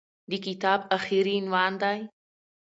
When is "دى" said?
1.81-1.97